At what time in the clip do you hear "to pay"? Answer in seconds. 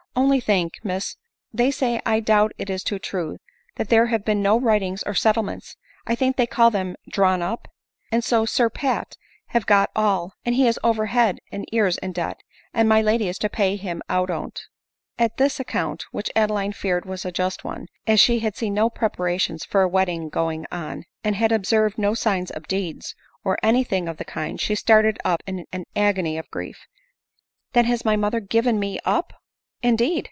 13.39-13.77